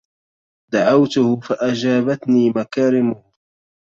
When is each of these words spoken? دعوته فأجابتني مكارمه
دعوته 0.71 1.37
فأجابتني 1.39 2.49
مكارمه 2.51 3.23